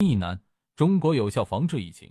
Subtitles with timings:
[0.00, 0.40] 一难，
[0.76, 2.10] 中国有效防治疫情。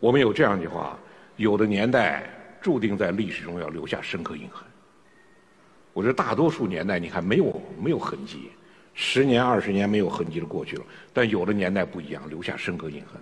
[0.00, 0.98] 我们有这样一句话：
[1.36, 2.28] 有的年代
[2.60, 4.66] 注定在历史中要留下深刻印痕。
[5.92, 8.50] 我觉得大多数年代，你看没有没有痕迹，
[8.92, 10.84] 十年二十年没有痕迹的过去了。
[11.12, 13.20] 但有的年代不一样，留下深刻印痕。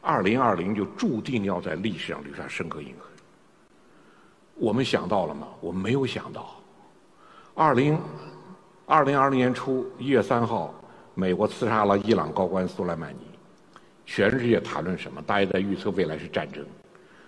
[0.00, 3.06] 二零二零就注定要在历史上留下深刻印痕。
[4.54, 5.48] 我们想到了吗？
[5.60, 6.54] 我们没有想到。
[7.54, 8.00] 二零
[8.90, 10.72] 二零二零年初一月三号，
[11.12, 13.18] 美国刺杀了伊朗高官苏莱曼尼。
[14.06, 15.20] 全世界谈论什么？
[15.26, 16.64] 大家在预测未来是战争。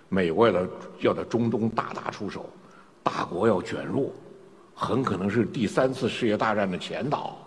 [0.09, 0.69] 美国要在
[1.01, 2.49] 要在中东大打出手，
[3.03, 4.11] 大国要卷入，
[4.73, 7.37] 很可能是第三次世界大战的前导。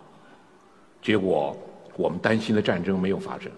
[1.02, 1.56] 结果
[1.96, 3.50] 我们担心的战争没有发生。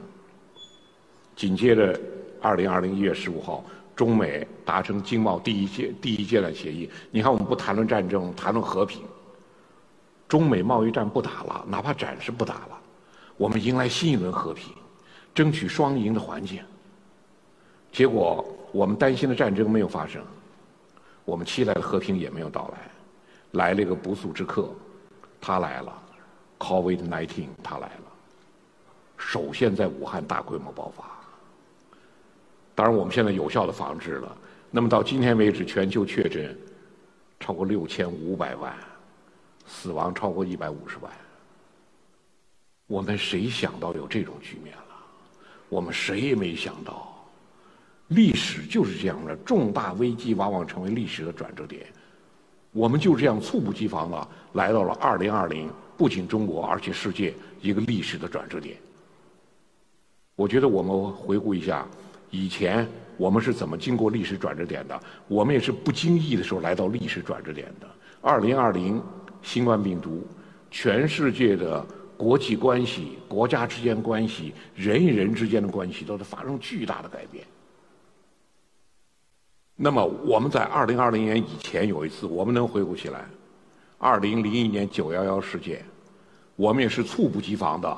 [1.36, 2.00] 紧接着，
[2.40, 3.62] 二零二零一月十五号。
[3.94, 6.88] 中美达成经贸第一阶第一阶段协议。
[7.10, 9.02] 你看，我们不谈论战争，谈论和平。
[10.28, 12.78] 中美贸易战不打了，哪怕暂时不打了，
[13.36, 14.72] 我们迎来新一轮和平，
[15.34, 16.62] 争取双赢的环境。
[17.92, 20.22] 结果，我们担心的战争没有发生，
[21.24, 22.78] 我们期待的和平也没有到来。
[23.52, 24.68] 来了一个不速之客，
[25.40, 26.02] 他来了
[26.58, 28.02] ，COVID-19，他来了，
[29.16, 31.04] 首先在武汉大规模爆发。
[32.74, 34.36] 当然，我们现在有效的防治了。
[34.70, 36.54] 那么到今天为止，全球确诊
[37.40, 38.74] 超过六千五百万，
[39.66, 41.10] 死亡超过一百五十万。
[42.86, 44.82] 我们谁想到有这种局面了？
[45.68, 47.12] 我们谁也没想到。
[48.08, 51.86] 历史就是这样的，重大危机往往成为历史的转折点。
[52.70, 58.76] 我们就这样猝不及防的来到了二零二零，不仅中国，而且世界一个历史的转折点。
[60.36, 61.84] 我觉得我们回顾一下。
[62.30, 65.00] 以前我们是怎么经过历史转折点的？
[65.26, 67.88] 我们也是不经意的时候来到历史转折点的。
[68.20, 69.02] 二零二零
[69.46, 70.26] 新冠病毒，
[70.72, 77.46] 全世界的国际关系、国家之间关系、人与人之间的关系都在发生巨大的改变。
[79.76, 83.24] 那么我们在二零二零年以前有一次，我们能回顾起来，
[83.98, 85.84] 二零零一年九幺幺事件，
[86.56, 87.96] 我们也是猝不及防的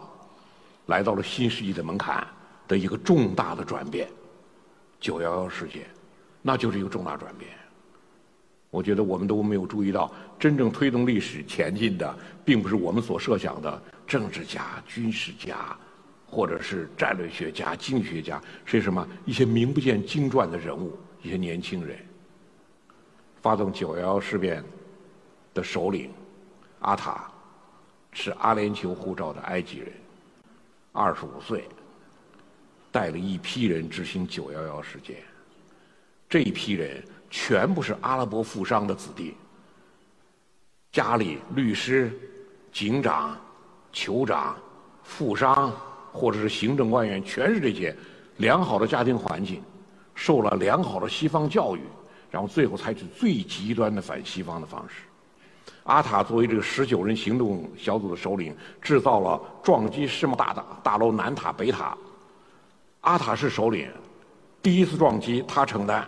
[0.86, 2.26] 来到了新世纪的门槛
[2.68, 4.06] 的一个重大的转变。
[5.00, 5.88] 九幺幺事件，
[6.42, 7.50] 那就是一个重大转变。
[8.70, 15.76] 我觉得我们都没有注意到，真正推动历史前进的，并不是我们所设想的政治家、军事家，
[16.26, 19.08] 或者是战略学家、经济学家，是什么？
[19.24, 21.98] 一些名不见经传的人物，一些年轻人。
[23.40, 24.62] 发动九幺幺事变
[25.54, 26.10] 的首领
[26.80, 27.30] 阿塔，
[28.12, 29.92] 是阿联酋护照的埃及人，
[30.92, 31.64] 二十五岁。
[32.90, 35.16] 带了一批人执行九幺幺事件，
[36.26, 39.36] 这一批人全部是阿拉伯富商的子弟，
[40.92, 42.12] 家里律师、
[42.72, 43.36] 警长、
[43.92, 44.56] 酋长、
[45.02, 45.72] 富商
[46.12, 47.94] 或者是行政官员，全是这些
[48.38, 49.62] 良好的家庭环境，
[50.14, 51.80] 受了良好的西方教育，
[52.30, 55.02] 然后最后采取最极端的反西方的方式。
[55.84, 61.96] 阿塔作为这个十九人行动小组的首领，制造了撞击世贸大大大楼南塔北塔。
[63.00, 63.90] 阿塔是首领，
[64.62, 66.06] 第一次撞击他承担，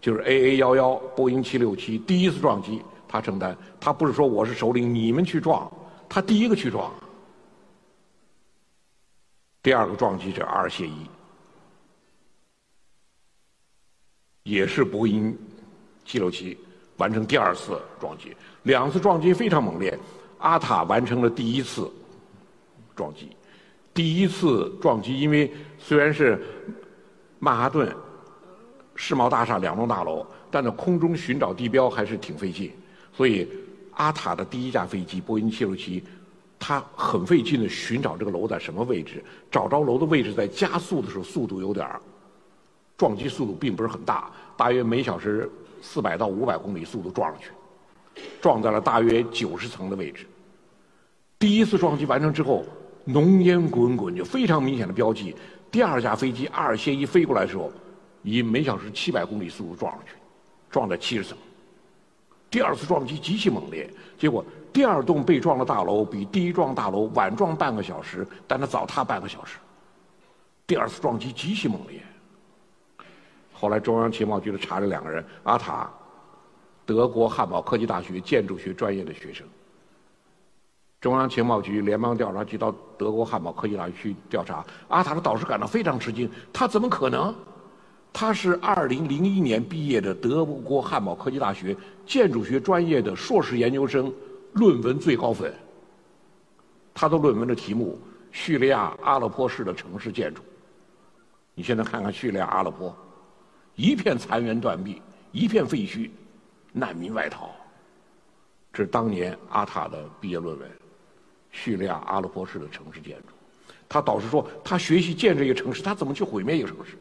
[0.00, 5.70] 就是 A A 幺幺波音七六七第一次撞击他承担，他不是说我是首领你们去撞，
[6.08, 6.92] 他第一个去撞。
[9.62, 11.06] 第二个撞击者阿尔谢伊，
[14.44, 15.36] 也是波音
[16.04, 16.56] 七六七
[16.96, 19.98] 完成第二次撞击，两次撞击非常猛烈，
[20.38, 21.90] 阿塔完成了第一次
[22.94, 23.28] 撞击。
[23.92, 26.40] 第一次撞击，因为虽然是
[27.40, 27.92] 曼哈顿
[29.00, 32.72] 世贸大厦两栋大楼，但在空中寻找地标还是挺费劲。
[33.12, 33.48] 所以
[33.92, 36.02] 阿塔的第一架飞机波音七六七，
[36.58, 39.22] 它很费劲的寻找这个楼在什么位置，
[39.52, 42.00] 找着楼的位置在加速的时候速度有点儿，
[42.96, 45.48] 撞击速度并不是很大，大约每小时
[45.80, 47.52] 四百到五百公里速度撞上去，
[48.40, 50.26] 撞在了大约九十层的位置。
[51.38, 52.66] 第一次撞击完成之后。
[53.10, 55.34] 浓烟滚滚，就非常明显的标记。
[55.70, 57.72] 第二架飞机阿尔谢伊飞过来的时候，
[58.22, 60.12] 以每小时七百公里速度撞上去，
[60.70, 61.36] 撞在七十层。
[62.50, 63.88] 第二次撞击极其猛烈，
[64.18, 69.58] 结果第二栋被撞的大楼比第一幢大楼晚撞半个小时，但它早塌半个小时。
[70.66, 72.02] 第二次撞击极其猛烈。
[73.52, 75.90] 后来中央情报局的查这两个人，阿塔，
[76.86, 79.46] 德国汉堡科技大学建筑学专业的学生。
[81.00, 86.30] 中央情报局、联邦调查局到德国汉堡科技大学去调查，阿塔的导师感到非常吃惊。
[86.52, 87.34] 他怎么可能？
[88.12, 94.12] 他是二零零一年毕业的德国汉堡科技大学建筑学专业的硕士研究生，
[94.52, 95.54] 论文最高分。
[96.92, 97.96] 他的论文的题目：
[98.32, 100.42] 叙利亚阿勒颇市的城市建筑。
[101.54, 102.96] 你现在看看叙利亚阿勒颇，
[103.76, 105.00] 一片残垣断壁，
[105.30, 106.10] 一片废墟，
[106.72, 107.50] 难民外逃。
[108.72, 110.68] 这是当年阿塔的毕业论文：
[111.52, 113.34] 叙利亚阿勒颇市的城市建筑。
[113.88, 116.98] 他导师说，他学习建设一个城市，他怎么去毁灭一个城市？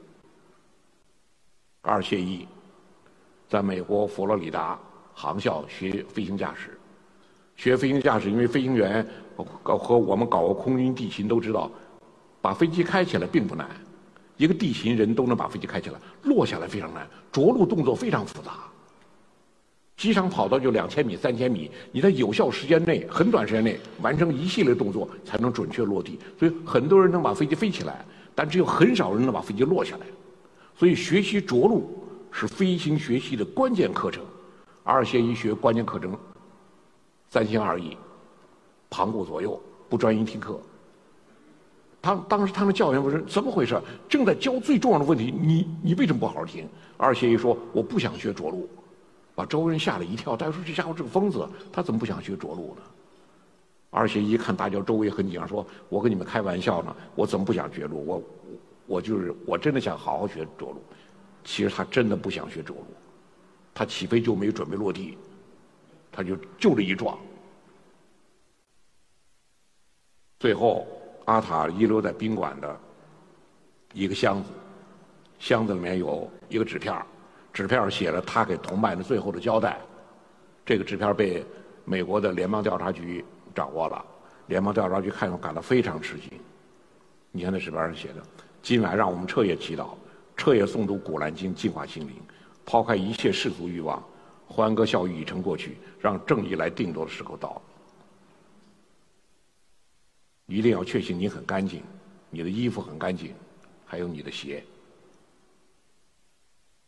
[1.88, 2.46] 二谢伊
[3.48, 4.78] 在美国佛罗里达
[5.14, 6.78] 航校学飞行驾驶。
[7.56, 9.08] 学飞行驾驶，因为飞行员
[9.64, 11.72] 和我们搞过空军地勤都知道，
[12.42, 13.70] 把飞机开起来并不难，
[14.36, 18.52] 一个地勤人都能把飞机开起来，落下来非常难，着陆动作非常复杂。
[19.96, 26.20] 机场跑道就两千米、三千米，你在有效时间内、很短时间内完成一系列动作，才能准确落地。
[26.38, 28.06] 所以很多人能把飞机飞起来，
[28.36, 30.06] 但只有很少人能把飞机落下来。
[30.78, 31.90] 所以学习着陆
[32.32, 34.24] 是飞行学习的关键课程。
[34.84, 36.16] 阿尔谢伊学关键课程。
[37.30, 37.98] 三心二意，
[38.90, 39.60] 旁顾左右，
[39.90, 40.60] 不专心听课。
[42.00, 43.82] 他当时他们教员问：“怎么回事？
[44.08, 48.70] 正在教最重要的问题，你你为什么不好好听？”二谢一说：“我不想学着陆。”
[49.34, 50.38] 把周围人吓了一跳。
[50.38, 52.82] 大家说：“这家伙是个疯子，他怎么不想学着陆呢？”
[53.90, 58.06] 二谢一看大家周围很紧张，说：“我跟你们开玩笑呢，我怎么不想学着陆？
[58.06, 58.24] 我
[58.88, 60.82] 我就是我真的想好好学着陆。
[61.44, 62.84] 其实他真的不想学着陆，
[63.76, 65.16] 他起飞就没准备落地。”
[66.10, 67.16] 他就就这一撞，
[70.40, 70.88] 最后
[71.26, 72.80] 阿塔遗留在宾馆的
[73.94, 74.50] 一个箱子，
[75.38, 77.06] 箱子里面有一个纸片
[77.54, 79.80] 纸片写了他给同伴的最后的交代。
[80.66, 81.46] 这个纸片被
[81.86, 83.24] 美国的联邦调查局
[83.54, 84.04] 掌握了，
[84.48, 86.32] 联邦调查局看后感到非常吃惊。
[87.32, 88.24] 你看那纸片上写的
[88.68, 89.96] ：“今晚让我们彻夜祈祷，
[90.36, 92.16] 彻夜诵读《古兰经》，净化心灵，
[92.66, 94.04] 抛开一切世俗欲望。”
[94.46, 97.62] 欢歌笑语已成过去，让正义来定夺的时候到了。
[100.48, 101.82] 一定要确信你很干净，
[102.30, 103.34] 你的衣服很干净，
[103.86, 104.62] 还有你的鞋。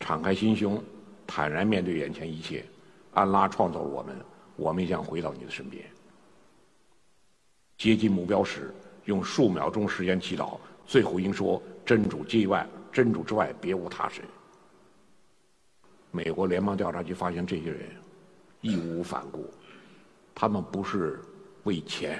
[0.01, 0.83] 敞开心胸，
[1.25, 2.65] 坦然面对眼前一切。
[3.13, 4.17] 安拉创造了我们，
[4.57, 5.85] 我们也将回到你的身边。
[7.77, 8.75] 接近目标时，
[9.05, 10.57] 用数秒钟时间祈祷，
[10.89, 14.25] 最后应说：真主之外，真主之外别无他神。
[16.09, 17.81] 美国联邦调查局发现这些人
[18.61, 19.47] 义无反顾，
[20.33, 21.21] 他们不是
[21.65, 22.19] 为钱，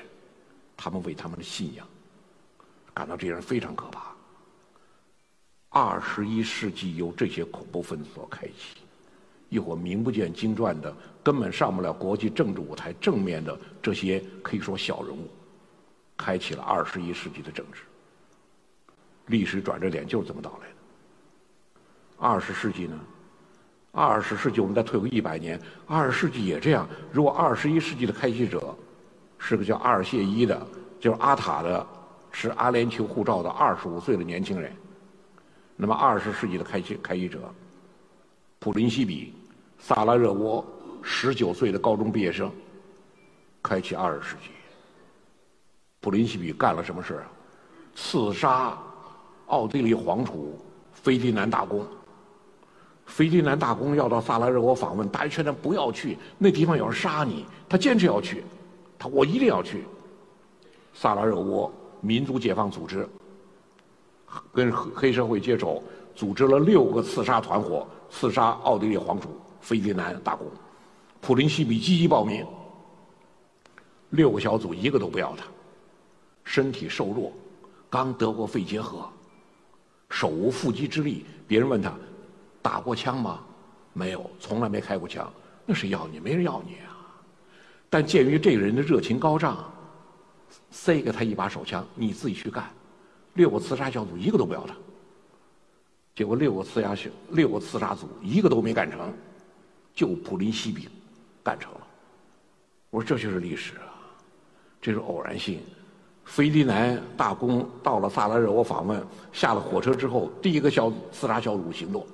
[0.78, 1.88] 他们为他们的信仰，
[2.94, 4.14] 感到这些人非常可怕。
[5.70, 8.84] 二十一世纪由这些恐怖分子所开启，
[9.50, 15.28] 一伙名不见经传的、根本上不了国际政治舞台正面的这些可以说小人物，
[16.16, 17.82] 开启了二十一世纪的政治。
[19.30, 20.76] 历史转折点就是这么到来的。
[22.18, 23.00] 二十世纪呢？
[23.92, 26.88] 二十世纪，我们再退回一百年，二十世纪也这样。
[27.12, 28.76] 如果二十一世纪的开启者
[29.38, 30.68] 是个叫阿尔谢伊的，
[31.00, 31.88] 就是阿塔的，
[32.32, 34.72] 持阿联酋护照的二十五岁的年轻人，
[35.76, 37.52] 那么二十世纪的开启开启者，
[38.60, 39.34] 普林西比，
[39.80, 40.64] 萨拉热窝
[41.02, 42.52] 十九岁的高中毕业生，
[43.64, 44.52] 开启二十世纪。
[46.00, 47.32] 普林西比干了什么事啊？
[47.96, 48.78] 刺杀
[49.50, 50.58] 奥地利皇储
[50.94, 51.86] 菲迪南大公。
[53.06, 57.46] 菲迪南大公要到萨拉热窝访问，大家劝他不要去，那地方有人杀你。
[57.68, 58.44] 他坚持要去，
[58.98, 59.84] 他我一定要去。
[60.94, 63.08] 萨拉热窝民族解放组织
[64.54, 65.82] 跟黑社会接手，
[66.16, 70.46] 组织了六个刺杀团伙，刺杀奥地利皇储菲迪南大公。
[71.20, 72.46] 普林西比积极报名，
[74.12, 75.46] 六个小组一个都不要他，
[76.44, 77.32] 身体瘦弱，
[77.90, 79.10] 刚得过肺结核，
[80.10, 81.26] 手无缚鸡之力。
[81.48, 81.94] 别人问他。
[82.62, 83.40] 打过枪吗？
[83.94, 85.32] 没有，从来没开过枪。
[85.66, 86.20] 那谁要你？
[86.20, 86.98] 没人要你啊！
[87.90, 89.72] 但鉴于这个人的热情高涨，
[90.70, 92.70] 塞给他一把手枪，你自己去干。
[93.36, 94.76] 六个刺杀小组一个都不要他。
[96.14, 99.14] 结果六个刺杀小六个刺杀组一个都没干成，
[99.96, 100.90] 就普林西比
[101.42, 101.88] 干成了。
[102.90, 103.96] 我说这就是历史啊，
[104.82, 105.62] 这是偶然性。
[106.30, 112.06] 菲迪南大公到了萨拉热窝访问，下了火车之后，第一个小刺杀小组行动。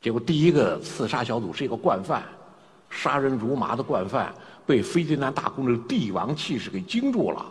[0.00, 2.24] 结果，第一个刺杀小组是一个惯犯，
[2.90, 4.34] 杀人如麻的惯犯，
[4.66, 7.46] 被菲迪南大公的帝王气势给惊住了，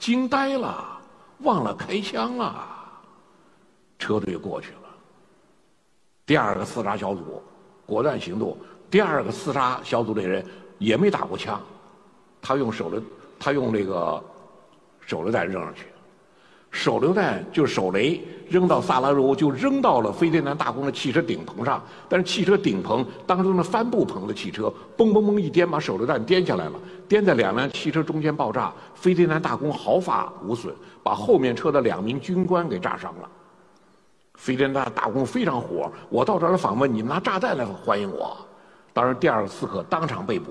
[0.00, 0.98] 惊呆了，
[1.42, 2.66] 忘了开枪了。
[4.00, 4.88] 车队过去了。
[6.26, 7.40] 第二个刺杀小组
[7.86, 8.58] 果断行动，
[8.90, 10.44] 第二个刺杀小组的人
[10.78, 11.62] 也没打过枪，
[12.42, 13.00] 他用手的，
[13.38, 14.22] 他用那个
[15.08, 15.86] 手榴弹扔上去，
[16.70, 21.82] 手榴弹就手雷，扔到萨拉热窝就扔到了飞天南大公的汽车顶棚上。
[22.10, 26.72] 但是汽车顶棚当中的帆布棚的汽车，嘣嘣嘣一颠，把手榴弹颠下来了，
[27.08, 28.70] 颠在两辆汽车中间爆炸。
[28.94, 33.30] 飞天南大公毫发无损，把后面车的两名军官给炸伤了。
[34.34, 38.36] 飞迪南大公非常火，我到这儿来访问，你们拿炸弹来欢迎我。
[38.92, 40.50] 当然，第二个刺客当场被捕。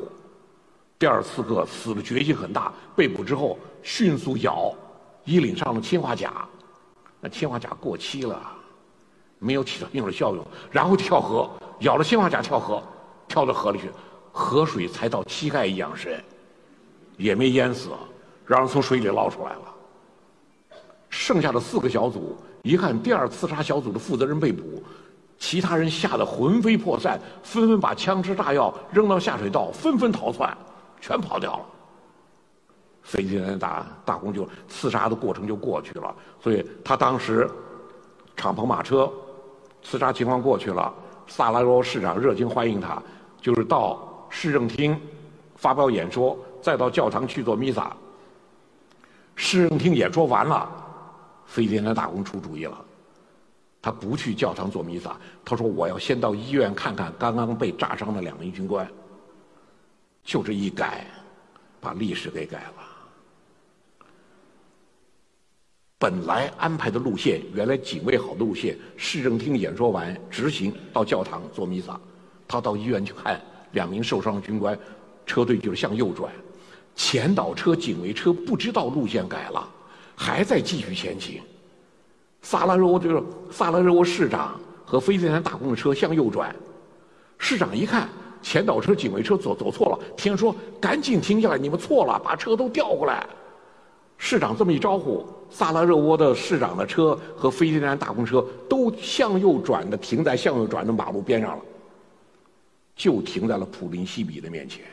[1.00, 3.56] 第二刺客死的决心很大，被捕之后
[3.88, 4.76] 迅速咬
[5.24, 6.46] 衣领上的氰化钾，
[7.22, 8.52] 那氰化钾过期了，
[9.40, 12.84] 没有起到应有的效用，然后跳河，咬了氰化钾跳河，
[13.30, 13.90] 跳到河里去，
[14.34, 16.22] 河水才到膝盖一样深，
[17.16, 17.92] 也没淹死，
[18.46, 19.62] 让人从水里捞出来了。
[21.08, 24.84] 剩下的四个小组一看第二刺杀小组的负责人被捕，
[25.40, 30.56] 其他人吓得魂飞魄散，纷纷把枪支炸药扔到下水道，纷纷逃窜。
[31.00, 31.66] 全跑掉了，
[33.08, 37.50] 飞机人大大公就刺杀的过程就过去了，所以他当时
[38.36, 39.10] 敞篷马车
[39.82, 40.94] 刺杀情况过去了，
[41.26, 43.02] 萨拉热窝市长热情欢迎他，
[43.40, 45.00] 就是到市政厅
[45.56, 47.96] 发表演说，再到教堂去做弥撒。
[49.38, 50.70] 市政厅演说完了，
[51.46, 52.78] 飞机人大公出主意了，
[53.82, 58.86] 他不去教堂做弥撒，他说我要先到医院看看刚刚被炸伤的两名军官。
[60.26, 61.08] 就这一改，
[61.80, 62.87] 把历史给改了。
[66.00, 72.00] 本来安排的路线，原来警卫好的路线，市政厅演说完，执行到教堂做弥撒，
[72.48, 74.78] 他到医院去看两名受伤的军官，
[75.26, 76.32] 车队就是向右转，
[76.96, 79.68] 前导车、警卫车不知道路线改了，
[80.16, 81.42] 还在继续前行。
[82.44, 86.56] 萨拉热窝就是萨拉热窝市长和飞天山大公的车向右转，
[87.40, 88.08] 市长一看。
[88.40, 93.28] 前导车、警卫车走走错了，听说赶紧停下来，你们错了，把车都调过来。
[94.18, 101.64] 市长这么一招呼，萨拉热窝的市长的车和飞机山大公车都向右转的停在向右转的马路边上了，
[102.96, 104.84] 就停在了普林西比的面前。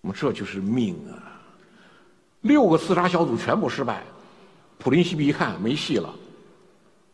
[0.00, 1.40] 我们这就是命啊！
[2.42, 4.02] 六个刺杀小组全部失败，
[4.78, 6.14] 普林西比一看没戏了，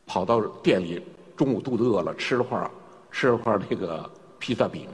[0.06, 1.00] 跑到店里，
[1.36, 2.70] 中午肚子饿了，吃了块
[3.10, 4.10] 吃了块那个。
[4.42, 4.88] 披萨饼，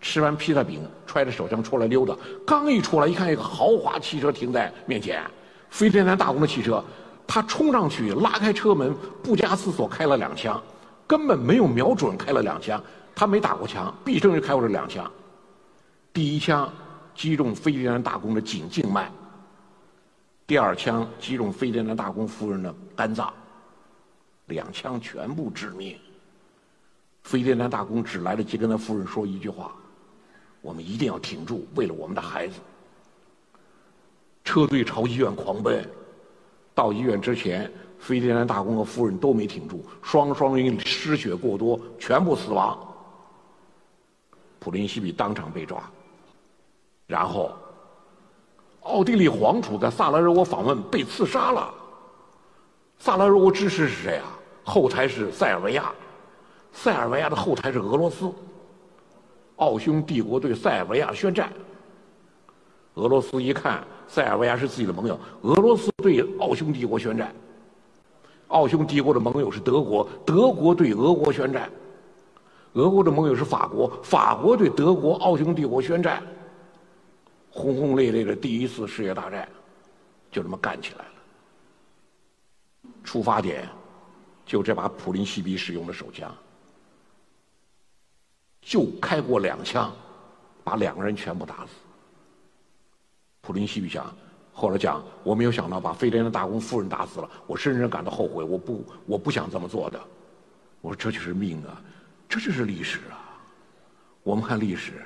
[0.00, 2.16] 吃完披萨饼，揣着手枪出来溜达。
[2.46, 5.22] 刚一出来，一看一个豪华汽车停在面前，
[5.70, 6.82] 飞天南大公的汽车，
[7.26, 10.62] 他冲上去拉开车门，不加思索开了两枪，
[11.06, 12.82] 根本没有瞄准，开了两枪。
[13.14, 15.10] 他没打过枪，毕生就开过这两枪。
[16.12, 16.72] 第一枪
[17.16, 19.10] 击中飞天南大公的颈静脉，
[20.46, 23.32] 第二枪击中飞天南大公夫人的肝脏，
[24.46, 25.96] 两枪全部致命。
[27.24, 29.72] 飞天南大公只来得及跟他夫人说一句话
[30.68, 32.60] ：“我们一定要挺住，为了我们的孩子。”
[34.44, 35.82] 车队朝医院狂奔，
[36.74, 42.78] 到医院之前，飞天南大公和夫人都没挺住，双双因失血过多全部死亡。
[44.58, 45.82] 普林西比当场被抓，
[47.06, 47.52] 然后，
[48.82, 51.72] 奥地利皇储在萨拉热窝访问被刺杀了。
[52.98, 54.36] 萨拉热窝支持是谁啊？
[54.64, 55.90] 后台是塞尔维亚。
[56.70, 58.30] 塞尔维亚的后台是俄罗斯，
[59.58, 61.52] 奥匈帝国对塞尔维亚宣战。
[62.94, 67.32] 俄罗斯一看塞尔维亚是自己的盟友，俄罗斯对奥匈帝国宣战。
[68.48, 71.70] 奥匈帝国的盟友是德国，德国对俄国宣战。
[72.74, 76.22] 俄国的盟友是法国，法国对德国、奥匈帝国宣战。
[77.50, 79.48] 轰轰烈烈的第一次世界大战
[80.30, 81.10] 就这么干起来了。
[83.02, 83.68] 出发点
[84.46, 86.32] 就这把普林西比使用的手枪。
[88.68, 89.90] 就开过两枪，
[90.62, 91.72] 把两个人全部打死。
[93.40, 94.14] 普林西比想，
[94.52, 99.98] 后来讲，我没有想到把飞天的大公夫人打死了，我深深感到后悔，我不，我不想这么做的。
[100.82, 101.82] 我说这就是命啊，
[102.28, 103.40] 这就是历史啊。
[104.22, 105.02] 我们看历史，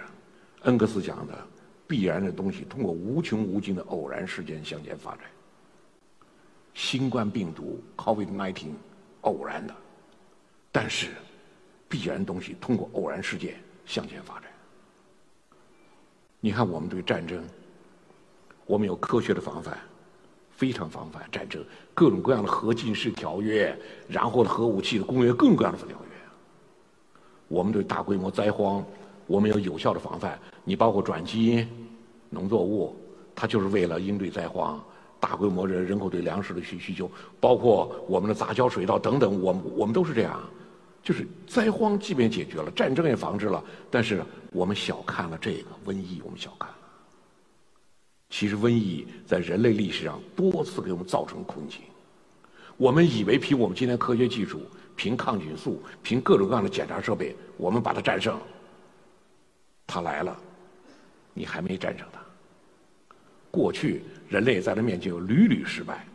[0.62, 1.32] 恩格斯讲的
[1.86, 5.20] 必然的东西，通过无穷无尽的偶然事件向前发展。
[6.74, 8.70] 新冠病毒 COVID-19，
[9.20, 9.74] 偶然的，
[10.72, 11.10] 但是。
[11.92, 14.44] 必然东西通过偶然事件向前发展。
[16.40, 17.44] 你看，我们对战争，
[18.64, 19.76] 我们有科学的防范，
[20.50, 25.94] 非常防范战争，各种各样的核禁式条约，然后核武器的公约，各种各样的条约。
[27.46, 28.82] 我们对大规模灾荒，
[29.26, 30.38] 我们有有效的防范。
[30.64, 31.68] 你包括转基因
[32.30, 32.96] 农作物，
[33.34, 34.82] 它就是为了应对灾荒，
[35.20, 40.40] 大规模人人口对粮食的需需求，包括我们的杂交水稻等等，我们我们都是这样。
[41.02, 46.76] 就是灾荒，即便解决了，战争也防治了，但是我们小看了这个瘟疫，我们小看了。
[48.30, 51.80] 其实瘟疫在人类历史上多次给我们造成困境，
[52.76, 54.62] 我们以为凭我们今天科学技术，
[54.96, 58.38] 凭抗菌素，凭各种各样的检查设备，我们把它战胜。
[59.86, 60.38] 它来了，
[61.34, 62.20] 你还没战胜它。
[63.50, 66.06] 过去人类在它面前有屡屡失败。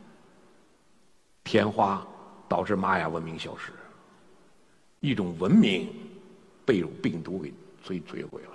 [1.44, 2.06] 天花
[2.50, 3.72] 导致玛雅文明消失，
[5.00, 5.88] 一种文明
[6.66, 7.50] 被病毒给
[7.86, 8.50] 摧摧毁了。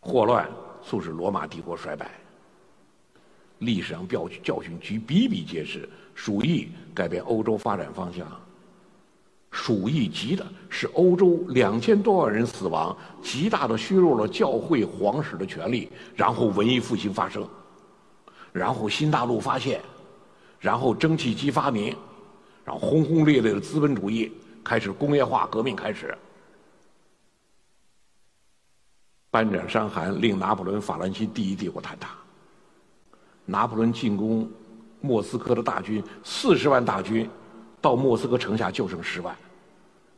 [0.00, 0.48] 霍乱
[0.84, 2.10] 促使罗马帝国衰败。
[3.60, 5.88] 历史上教教训举比比皆是。
[6.18, 8.26] 鼠疫改变欧洲发展方向。
[9.50, 15.90] 鼠疫急的使欧洲两千多万人死亡，极大的削弱了教会皇室的权利。
[16.14, 17.46] 然后文艺复兴发生，
[18.50, 19.82] 然后新大陆发现，
[20.58, 21.94] 然后蒸汽机发明，
[22.64, 24.32] 然后轰轰烈烈的资本主义
[24.66, 26.12] 开始，工业化革命开始。
[29.30, 32.16] 班斩伤寒令拿破仑法兰西第一帝国坍塌。
[33.44, 34.50] 拿破仑进攻
[35.00, 37.30] 莫斯科的大军四十万大军，
[37.80, 39.36] 到莫斯科城下就剩十万，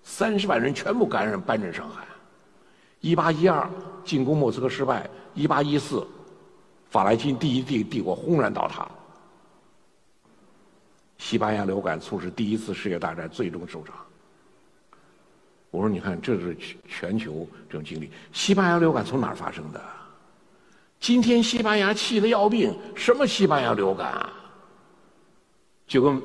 [0.02, 2.06] 三十万人全部感染斑疹伤寒。
[3.00, 3.68] 一八一二
[4.02, 6.06] 进攻莫斯科失败，一八一四
[6.88, 8.88] 法兰西第一帝帝国轰然倒塌。
[11.18, 13.94] 西班牙流感促使第一次世界大战最终收场。
[15.78, 16.56] 我说，你看，这是
[16.88, 18.10] 全球这种经历。
[18.32, 19.80] 西班牙流感从哪儿发生的？
[20.98, 24.32] 今天西班牙气得要命，什么西班牙流感啊？
[25.86, 26.22] 就跟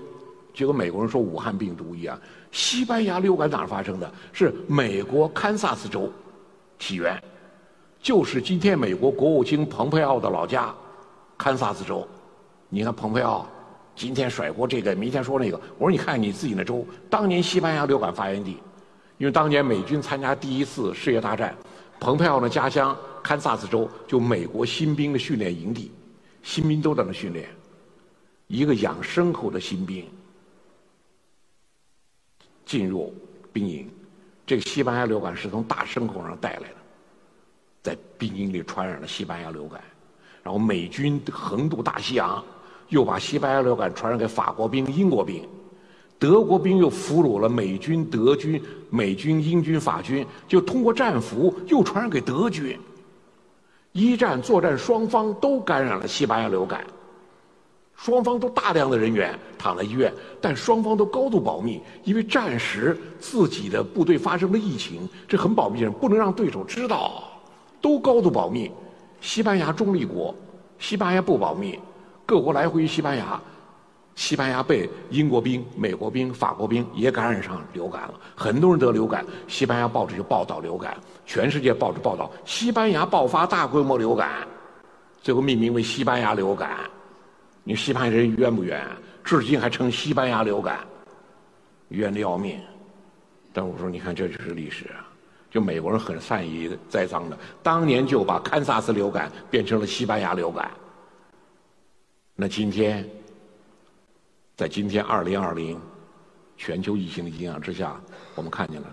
[0.56, 2.20] 就跟美国人说武汉病毒一样，
[2.52, 4.12] 西班牙流感哪儿发生的？
[4.32, 6.12] 是美国堪萨斯州
[6.80, 7.24] 起源，
[8.02, 10.74] 就是今天美国国务卿蓬佩奥的老家
[11.38, 12.08] 堪萨斯州。
[12.70, 13.48] 你看蓬佩奥
[13.96, 15.62] 今天甩锅这个，明天说那个。
[15.78, 18.58] 我说你看你自己那州，当年西班牙流感发源地，
[19.18, 21.56] 因为当年美军参加第一次世界大战，
[22.00, 22.98] 蓬佩奥的家乡。
[23.24, 25.90] 堪萨斯州就美国新兵的训练营地，
[26.42, 27.48] 新兵都在那训练。
[28.48, 30.06] 一个养牲口的新兵
[32.66, 33.16] 进入
[33.54, 33.90] 兵营，
[34.46, 36.76] 这个西班牙流感是从大牲口上带来的，
[37.82, 39.82] 在兵营里传染了西班牙流感。
[40.44, 42.44] 然后美军横渡大西洋，
[42.90, 45.48] 又把西班牙流感传染给法国兵、英国兵。
[46.24, 52.80] 德国兵又俘虏了美军、德军、美军、英军、法军，就通过战俘又传染给德军。
[53.92, 56.82] 一战作战双方都感染了西班牙流感，
[57.98, 67.22] 双方都大量的人员躺在医院，但双方都高度保密，因为战时自己的部队发生了疫情，这很保密，不能让对手知道，
[67.82, 68.72] 都高度保密。
[69.20, 70.34] 西班牙中立国，
[70.80, 71.78] 西班牙不保密，
[72.26, 73.42] 各国来回西班牙。
[74.16, 79.26] 西班牙被英国兵、美国兵、法国兵也感染上流感了，很多人得流感。
[79.48, 80.96] 西班牙报纸就报道流感，
[81.26, 84.48] 全世界报纸报道西班牙爆发大规模流感，
[85.22, 86.90] 最后命名为西班牙流感。
[87.64, 88.86] 你西班牙人冤不冤？
[89.24, 90.80] 至今还称西班牙流感，
[91.90, 92.60] 冤的要命。
[93.52, 95.10] 但我说，你看这就是历史啊！
[95.50, 100.70] 就美国人很善于栽赃的，当年就把堪萨斯流感变成了西班牙流感。
[102.36, 103.10] 那今天？
[104.64, 105.78] 在今天二零二零
[106.56, 108.00] 全球疫情的影响之下，
[108.34, 108.88] 我们看见了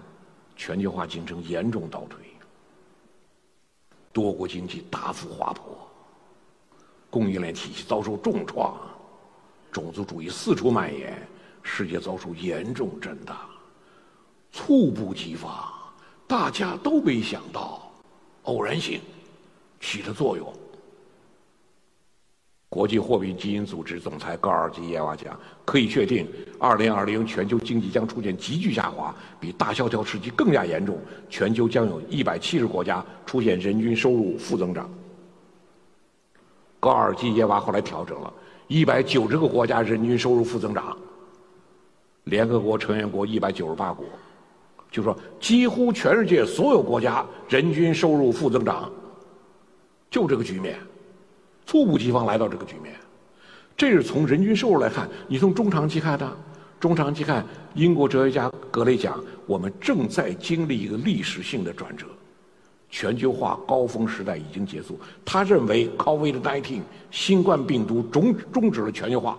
[0.56, 2.18] 全球化进程严重倒退，
[4.12, 5.88] 多国经济大幅滑坡，
[7.08, 8.76] 供应链体系遭受重创，
[9.70, 11.24] 种族主义四处蔓延，
[11.62, 13.38] 世界遭受严重震荡，
[14.50, 15.72] 猝不及防，
[16.26, 17.88] 大家都没想到，
[18.42, 19.00] 偶然性
[19.78, 20.52] 起的作用。
[22.70, 26.24] 国际货币基金组织总裁高尔基耶娃讲：“可以确定
[26.60, 30.96] ，2020全球经济将出现急剧下滑，比大萧条时期更加严重。
[31.28, 34.88] 全球将有一百七十国家出现人均收入负增长。”
[36.78, 38.32] 高尔基耶娃后来调整了，
[38.68, 40.96] 一百九十个国家人均收入负增长。
[42.22, 44.06] 联合国成员国一百九十八国，
[44.92, 48.88] 就说几乎全世界所有国家人均收入负增长，
[50.08, 50.78] 就这个局面。
[51.70, 52.92] 猝不及防来到这个局面，
[53.76, 55.08] 这是从人均收入来看。
[55.28, 56.36] 你从中长期看呢？
[56.80, 62.06] 中长期看，英国哲学家格雷讲，我们正在经历一个历史性的转折，
[62.88, 64.98] 全球化高峰时代已经结束。
[65.24, 66.80] 他认为，COVID-19
[67.12, 69.38] 新冠病毒终终止了全球化。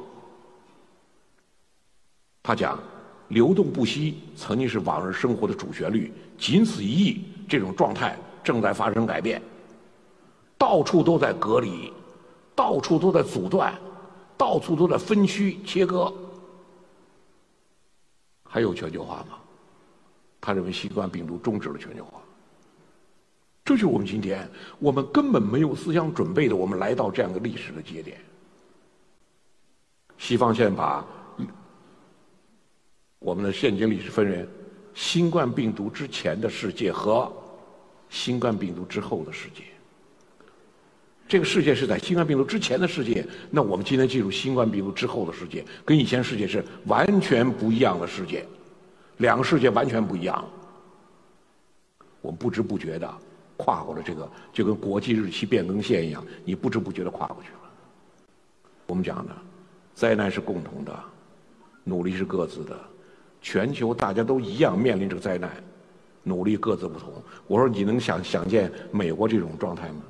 [2.42, 2.80] 他讲，
[3.28, 9.42] 流动不息曾经是往日生活的主旋律，仅此一役，这种状态正在发生改变，
[10.58, 11.92] 到处都在隔离。
[12.62, 13.74] 到处都在阻断，
[14.38, 16.14] 到处都在分区切割，
[18.44, 19.40] 还有全球化吗？
[20.40, 22.22] 他认为新冠病毒终止了全球化，
[23.66, 24.48] 这就是我们今天
[24.78, 28.22] 我们根本没有思想准备的，我们来到这样的历史的节点。
[30.20, 31.04] 西方现在把
[33.18, 34.48] 我们的现今历史分为
[34.94, 37.34] 新冠病毒之前的世界和
[38.08, 39.64] 新冠病毒之后的世界。
[41.32, 48.46] 这个世界是在新冠病毒之前的世界，那我们今天进入新冠病毒之后的世界，跟以前世界是完全不一样的世界，
[49.20, 50.44] 两个世界完全不一样。
[52.20, 53.10] 我们不知不觉的
[53.56, 57.60] 跨过了这个，就跟国际日期变更线一样，你不知不觉的跨过去了。
[58.86, 59.32] 我们讲的，
[59.94, 60.94] 灾难是共同的，
[61.86, 62.78] 努力是各自的，
[63.42, 65.50] 全球大家都一样面临这个灾难，
[66.24, 67.10] 努力各自不同。
[67.48, 70.02] 我说你能想想见美国这种状态吗？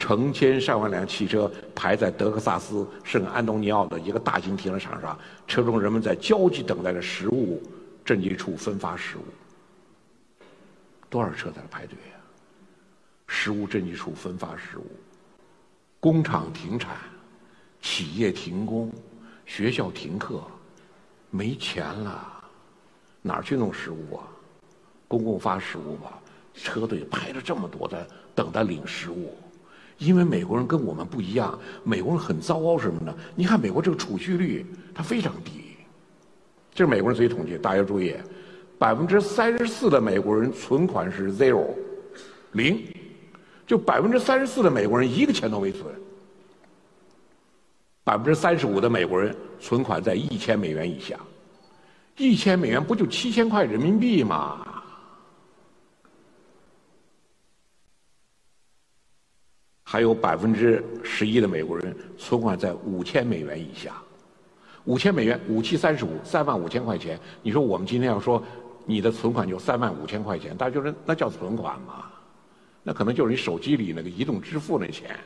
[0.00, 7.62] 成千上万辆汽车排在德克萨斯圣安东尼奥的一个大型停车场上，车中人们在焦急等待着食物
[8.04, 10.44] 赈济处分发食物。
[11.10, 12.16] 多少车在排队呀？
[13.28, 14.86] 食物赈济处分发食物，
[16.00, 16.96] 工厂停产，
[17.82, 18.90] 企业停工，
[19.44, 20.42] 学校停课，
[21.30, 22.42] 没钱了，
[23.20, 24.24] 哪儿去弄食物啊？
[25.06, 26.18] 公共发食物吧，
[26.54, 29.36] 车队排着这么多的等待领食物。
[30.00, 33.14] 因为美国人跟我们不一样，美国人很糟糕什么呢？
[33.36, 35.52] 你看美国这个储蓄率它非常低，
[36.74, 38.14] 这是美国人自己统计，大家注意，
[38.78, 41.66] 百分之三十四的美国人存款是 zero，
[42.52, 42.82] 零，
[43.66, 45.84] 就百分之三十四的美国人一个钱都没存，
[48.02, 51.20] 百分之三十五的美国人存款在一千美元以下，
[52.16, 54.79] 一千美元不就七千块人民币吗？
[59.90, 64.00] 还有百分之十一的美国人存款在五千美元以下，
[64.84, 67.18] 五千美元，五七三十五，三万五千块钱。
[67.42, 68.40] 你说我们今天要说
[68.86, 72.04] 你的存款就三万五千块钱，大家觉得那叫存款吗？
[72.84, 75.18] 那可能就是你手机里那个移动支付那钱，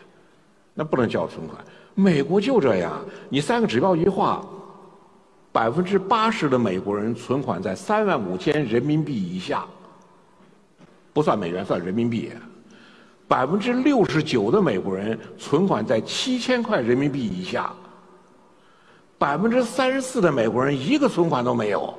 [0.73, 1.63] 那不能叫存款。
[1.95, 4.43] 美国就这样，你三个指标一画，
[5.53, 9.67] 百分之八十的美国人存款在三万五千人民币以下，
[11.13, 12.33] 不算美元，算人民币。
[13.35, 17.73] 百分之六十九的美国人存款在七千块人民币以下，
[19.19, 21.93] 百分之三十四的美国人一个存款都没有。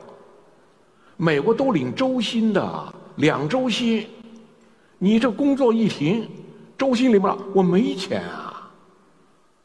[1.18, 4.08] 美国都领周薪的，两周薪，
[4.98, 6.26] 你这工作一停，
[6.78, 8.72] 周薪领不了，我没钱啊。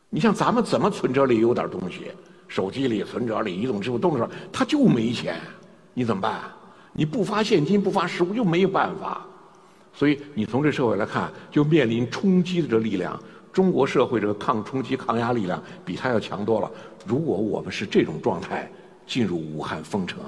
[0.08, 2.10] 你像咱们怎么存折里有点东西，
[2.48, 5.40] 手机里、存折里、移动支付都能说，他就没钱，
[5.94, 6.40] 你怎么办？
[6.92, 9.24] 你不发现金，不发实物，就没有办法。
[9.92, 13.20] 所以你从这社会来看，就面临冲击的这力量。
[13.52, 16.70] 中国社会这个抗冲击、抗压力量比他要强多了。
[17.04, 18.70] 如果我们是这种状态
[19.06, 20.20] 进入武汉封城，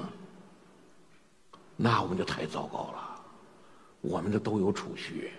[1.77, 3.21] 那我们就太糟糕了。
[4.01, 5.31] 我们这都有储蓄，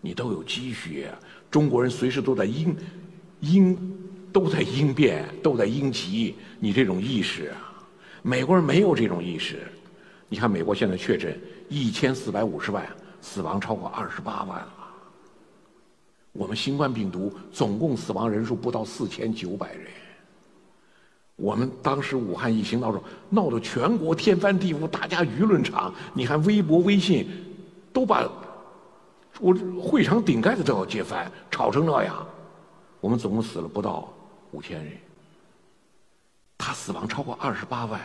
[0.00, 1.06] 你都有积蓄，
[1.50, 2.74] 中国人随时都在应
[3.40, 3.98] 应
[4.32, 6.34] 都在应变，都在应急。
[6.58, 7.86] 你这种意识啊，
[8.22, 9.58] 美国人没有这种意识。
[10.30, 12.86] 你看美国现在确诊一千四百五十万。
[13.20, 14.74] 死亡超过二十八万了。
[16.32, 19.86] 我们新冠病毒总共死亡人数不到四千九百人。
[21.36, 27.28] 我们当时武汉疫情闹着闹得全国天翻地覆，大家舆论场，你看微博、微信，
[27.92, 28.28] 都把
[29.40, 32.26] 我会场顶盖子都要揭翻，吵成那样。
[33.00, 34.12] 我们总共死了不到
[34.50, 34.92] 五千人，
[36.56, 38.00] 他死亡超过二十八万。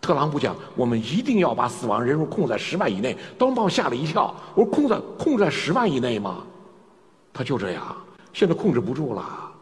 [0.00, 3.16] 特朗普讲，我们一定要把死亡人数控在十万以内。
[3.38, 6.44] 当时把我吓了一跳，我说控在控在十万以内吗？
[7.32, 7.96] 他就这样，
[8.32, 9.52] 现在控制不住了。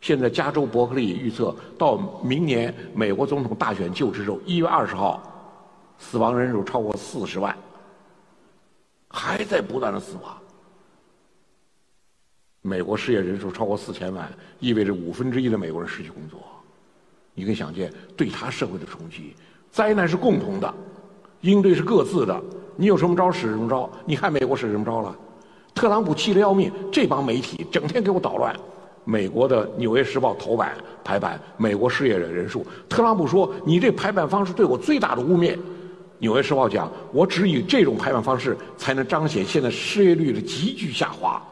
[0.00, 5.22] 现在加州伯克利预测，到明年美国总统大选就职之后，一月二十号，
[5.98, 7.54] 死亡人数超过四十万，
[9.10, 10.36] 还在不断的死亡。
[12.62, 16.40] 美国失业人数超过四千万，意味着五分之一的美国人失去工作。
[17.34, 19.34] 你可以想见对他社会的冲击。
[19.70, 20.74] 灾难是共同的，
[21.42, 22.40] 应对是各自的。
[22.76, 23.88] 你有什么招使什么招。
[24.04, 25.14] 你看美国使什么招了？
[25.74, 28.54] 特朗普气得要命，这帮媒体整天给我捣乱。
[29.04, 32.66] 美国的《纽约时报》头版排版，美国失业人人数。
[32.88, 35.54] 特朗普说：“你这排版方式对我最大的污蔑。”
[36.18, 41.42] 《纽约时报》讲：“我只以这种排版方式才能彰显现在失业率的急剧下滑。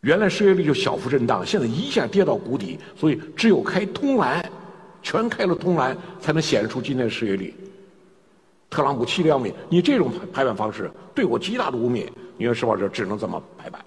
[0.00, 4.44] 原来失业率就小幅震荡，现在一下跌到谷底，所以只有开通栏。”
[5.02, 7.54] 全开了通栏，才能显示出今天的失业率。
[8.70, 12.06] 特朗普气得要命，你这种排版方式对我极大的污蔑。
[12.36, 13.84] 纽约时报这只能这么排版。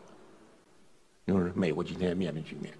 [1.26, 2.74] 因为美国今天面临局面。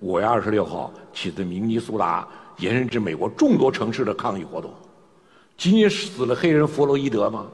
[0.00, 2.26] 五月二十六号起自明尼苏达
[2.58, 4.72] 延伸至美国众多城市的抗议活动，
[5.56, 7.46] 仅仅死了黑人弗洛伊德吗？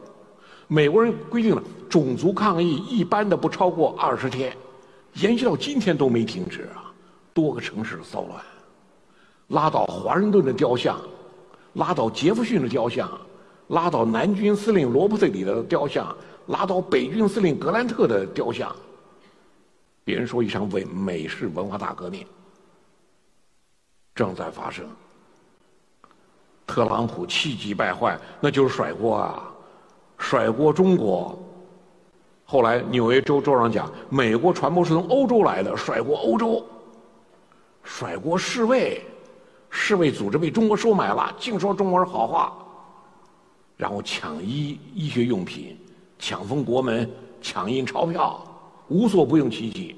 [0.68, 4.54] 美国人规定了种族抗议一般的不超过二十天，
[5.14, 6.92] 延续到今天都没停止啊！
[7.32, 8.44] 多个城市的骚乱。
[9.54, 11.00] 拉倒华盛顿的雕像，
[11.74, 13.08] 拉倒杰弗逊的雕像，
[13.68, 16.14] 拉倒南军司令罗伯特里的雕像，
[16.48, 18.74] 拉倒北军司令格兰特的雕像。
[20.04, 22.26] 别人说一场美美式文化大革命
[24.14, 24.84] 正在发生。
[26.66, 29.50] 特朗普气急败坏，那就是甩锅啊，
[30.18, 31.38] 甩锅中国。
[32.44, 36.64] 后来纽约州州长讲，美国传播是从欧洲来的，甩锅欧洲，
[37.84, 39.02] 甩锅世卫，
[39.76, 42.56] 世卫组织被中国收买了，净说中国人好话，
[43.76, 45.76] 然后抢医医学用品，
[46.16, 47.10] 抢封国门，
[47.42, 48.40] 抢印钞票，
[48.88, 49.96] 无所不用其极。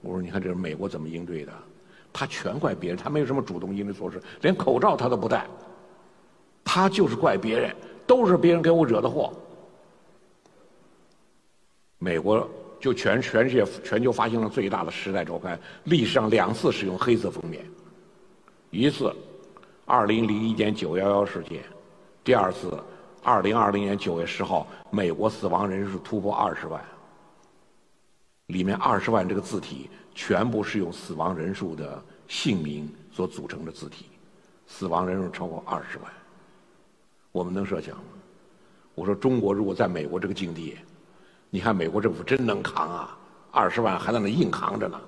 [0.00, 1.52] 我说，你看这是美国怎么应对的？
[2.12, 5.46] 他全怪别人，他没有什么主动应对措施，连口罩他都不戴。
[6.64, 7.74] 他就是怪别人，
[8.08, 9.32] 都是别人给我惹的祸。
[11.98, 12.46] 美国
[12.82, 17.64] 就全全世界全球发行量最大的《时代周刊》，历史上两次使用黑色封面，
[18.70, 19.14] 一次，
[19.84, 21.62] 二零零一年九幺幺事件，
[22.24, 22.76] 第二次，
[23.22, 26.82] 二零二零年九月十号，美国死亡人数突破二十万，
[28.46, 29.88] 里面二十万这个字体。
[30.14, 34.04] 全部是用死亡人数的姓名所组成的字体，
[34.66, 36.12] 死亡人数超过二十万，
[37.30, 38.02] 我们能设想吗？
[38.94, 40.76] 我说中国如果在美国这个境地，
[41.54, 43.14] 你看美国政府真能扛啊，
[43.50, 44.98] 二十万还在那硬扛着呢。《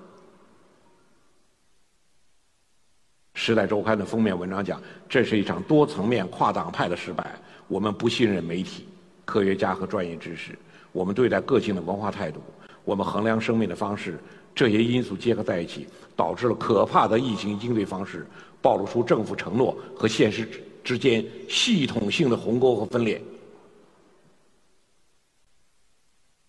[3.33, 4.78] 时代周刊》的封面文章讲，
[5.09, 7.35] 这是一场多层面、跨党派的失败。
[7.66, 8.87] 我们不信任媒体、
[9.24, 10.54] 科学家和专业知识，
[10.92, 12.42] 我们对待个性的文化态度，
[12.85, 14.18] 我们衡量生命的方式。
[14.54, 18.26] 这些因素结合在一起，导致了可怕的疫情应对方式
[18.61, 20.46] 暴露出政府承诺和现实
[20.85, 23.18] 之间系统性的鸿沟和分裂，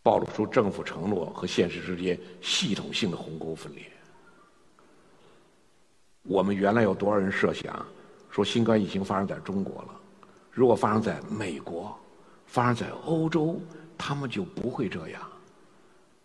[0.05, 3.83] 暴露出政府承诺和现实之间系统性的鸿沟分裂。
[6.21, 7.83] 我们原来有多少人设想，
[8.29, 9.99] 说新冠疫情发生在中国了，
[10.51, 11.97] 如果发生在美国，
[12.45, 13.59] 发生在欧洲，
[13.97, 15.19] 他们就不会这样，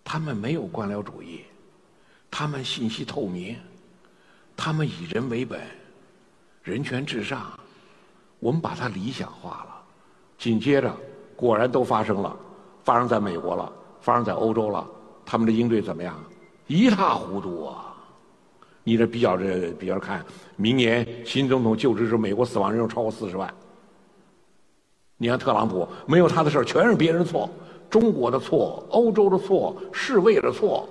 [0.05, 1.41] 他们没有官僚主义。
[2.31, 3.57] 他们信息透明，
[4.55, 5.59] 他们以人为本，
[6.63, 7.59] 人权至上，
[8.41, 9.83] 我们把它理想化了。
[10.37, 10.95] 紧接着，
[11.35, 12.39] 果然都发生了，
[12.85, 14.87] 发生在美国了，发生在欧洲了。
[15.25, 16.19] 他们的应对怎么样？
[16.67, 17.95] 一塌糊涂啊！
[18.83, 20.25] 你这比较这比较看，
[20.57, 23.53] 明年新总统就职时，美国死亡人数超过四十万。
[25.17, 27.49] 你看特朗普，没有他的事儿，全是别人的错，
[27.89, 30.89] 中国的错，欧洲的错，世卫的错。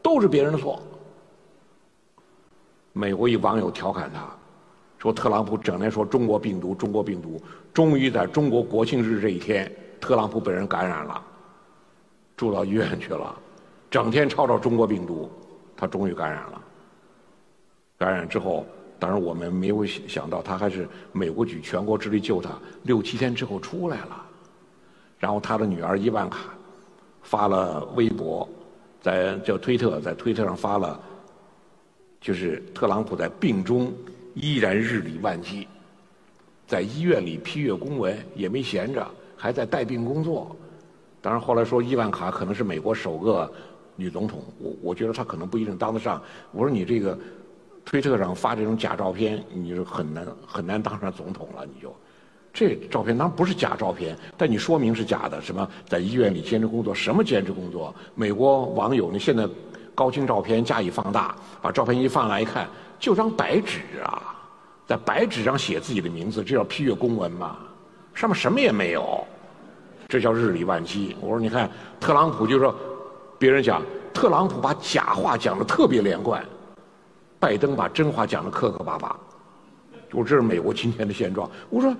[0.00, 0.80] 都是别人的错。
[2.92, 4.26] 美国一网友调侃他，
[4.96, 7.42] 说特朗普整天说中国病毒，中国病毒，
[7.74, 9.70] 终于在中国国庆日这一天，
[10.00, 11.22] 特朗普被人感染了，
[12.36, 13.34] 住到医院去了，
[13.90, 15.30] 整天吵吵中国病毒，
[15.76, 16.62] 他终于感染了。
[17.96, 18.64] 感染之后，
[18.98, 22.50] 当然我们没有想到他还是美国举全国之力救他，
[22.84, 24.24] 六七天之后出来了，
[25.18, 26.54] 然后他的女儿伊万卡
[27.22, 28.48] 发了微博。
[29.00, 31.00] 在叫推特，在推特上发了，
[32.20, 33.92] 就是特朗普在病中
[34.34, 35.68] 依然日理万机，
[36.66, 40.54] 在医院里批阅公文也没闲着，还在带病工作。
[41.22, 43.50] 当然后来说伊万卡可能是美国首个
[43.96, 46.20] 女总统，我我觉得她可能不一定当得上。
[46.52, 47.18] 我说你这个
[47.84, 51.94] 推特上发这种假照片，你就很难很难当上总统了，你就。
[52.50, 55.40] 这照片当然不是假照片，但你说明是假的。
[55.40, 56.92] 什么在医院里兼职工作？
[56.92, 57.94] 什么兼职工作？
[58.16, 59.18] 美国网友呢？
[59.18, 59.46] 现在
[59.94, 62.66] 高清照片加以放大，把照片一放来一看，
[62.98, 64.34] 就张白纸啊，
[64.86, 67.58] 在白纸上写自己的名字，这叫批阅公文吗？
[68.18, 69.24] 上面什么也没有，
[70.08, 71.16] 这叫日理万机。
[71.20, 72.74] 我说你看，特朗普就说，
[73.38, 73.80] 别人讲
[74.12, 76.44] 特朗普把假话讲的特别连贯，
[77.38, 79.16] 拜登把真话讲的磕磕巴巴。
[80.10, 81.48] 我这是美国今天的现状。
[81.70, 81.96] 我说。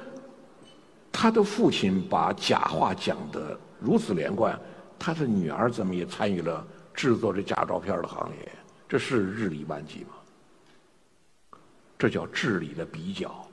[1.10, 4.56] 他的父亲把假话讲得如此连贯，
[4.98, 8.52] 他的女儿怎么也参与了制作这假照片的行列？
[8.88, 11.58] 这是日理万机吗？
[11.98, 13.47] 这叫治理的比较。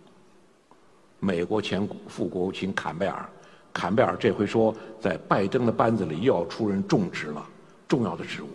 [1.20, 3.30] 美国前副国务卿坎贝尔，
[3.74, 7.46] 坎贝尔这回说，在拜登的班子里又要出任重职了，
[7.88, 8.48] 重要的职务。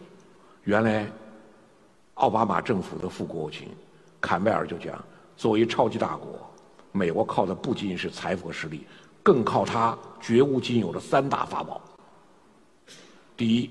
[0.64, 1.10] 原来，
[2.14, 3.68] 奥巴马政府的副国务卿
[4.20, 5.02] 坎贝尔就讲，
[5.36, 6.38] 作为超级大国。
[6.92, 8.84] 美国靠的不仅仅是财富和实力，
[9.22, 11.80] 更靠它绝无仅有的三大法宝：
[13.36, 13.70] 第一，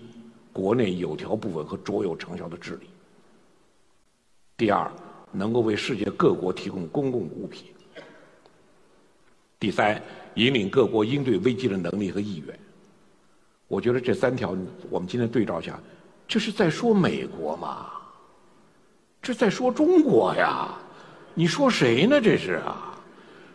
[0.54, 2.88] 国内有条不紊和卓有成效的治理；
[4.58, 4.90] 第二，
[5.32, 7.66] 能够为世界各国提供公共物品；
[9.60, 10.02] 第三，
[10.36, 12.60] 引领各国应对危机的能力和意愿。
[13.68, 14.56] 我觉得这三条，
[14.90, 15.78] 我们今天对照一下，
[16.28, 17.88] 这是在说美国吗？
[19.22, 20.70] 这在说中国呀，
[21.34, 22.22] 你说谁呢？
[22.22, 22.98] 这是啊。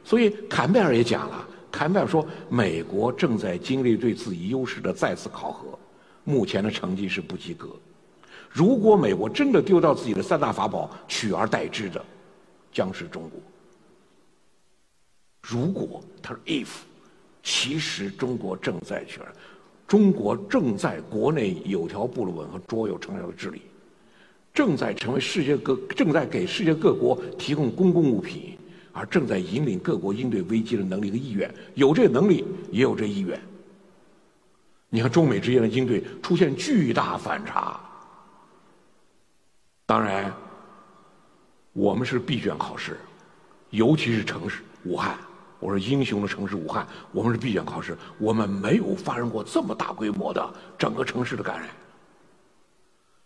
[0.04, 5.78] 所以坎贝尔也讲了，坎贝尔说，美国正在经历对自己优势的再次考核，
[6.22, 7.70] 目前的成绩是不及格。
[8.50, 12.04] 如果美国真的丢掉自己的三大法宝，取而代之的
[12.70, 13.40] 将是中国。
[15.46, 16.68] 如果他说 if，
[17.42, 19.20] 其实中国正在去，
[19.86, 23.60] 中国正在国内有条不紊和卓有成效的治理，
[24.54, 28.56] 正在成为世界各正在给世界各国提供公共物品，
[28.90, 33.38] 而正在引领各国应对危机的能力和意愿，有这能力也有这意愿。
[34.88, 37.78] 你看中美之间的应对出现巨大反差。
[39.84, 40.32] 当然，
[41.74, 42.96] 我们是闭卷考试，
[43.68, 45.18] 尤其是城市武汉。
[45.64, 50.46] 我说英雄的城市武汉，我们是闭卷考试，我们没有发生过这么大规模的
[50.76, 51.70] 整个城市的感染。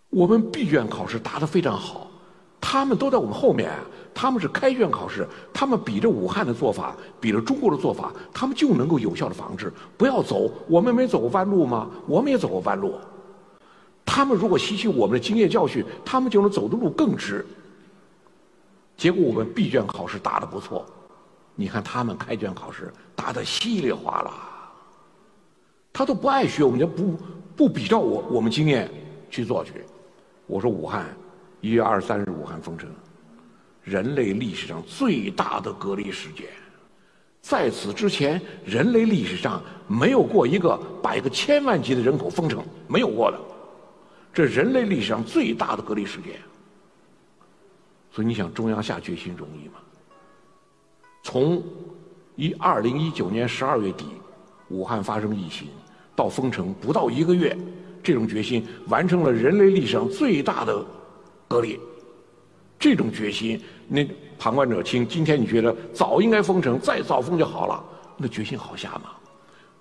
[0.08, 2.08] 我们闭卷考试答得非常好，
[2.60, 3.72] 他们都在我们后面，
[4.14, 9.72] 他们是开卷考试，他们比着武汉的做法，比着中国的做法，他们就能够有效的防治。
[9.96, 11.90] 不要走，我们没走过弯路吗？
[12.06, 12.94] 我们也走过弯路。
[14.06, 17.44] 他们如果吸取我们的经验教训，他们就能走的路更直。
[18.96, 20.86] 结果我们闭卷考试答得不错。
[21.60, 24.70] 你看他们开卷考试答得稀里哗啦，
[25.92, 27.18] 他都不爱学，我们就不
[27.56, 28.88] 不比照我我们经验
[29.28, 29.72] 去做去。
[30.46, 31.04] 我说武汉
[31.60, 32.88] 一月二十三日武汉封城，
[33.82, 36.46] 人类历史上最大的隔离事件，
[37.42, 43.40] 在此之前人类历史上没有过一个把一个千万级的人口封城，没有过的，
[44.32, 46.38] 这人类历史上最大的隔离事件。
[48.12, 49.80] 所以你想中央下决心容易吗？
[51.30, 51.62] 从
[52.36, 54.06] 一二零一九年十二月底，
[54.70, 55.68] 武汉发生疫情，
[56.16, 57.54] 到封城不到一个月，
[58.02, 60.82] 这种决心完成了人类历史上最大的
[61.46, 61.78] 隔离。
[62.78, 65.06] 这种决心，那旁观者清。
[65.06, 67.84] 今天你觉得早应该封城，再早封就好了，
[68.16, 69.10] 那决心好下吗？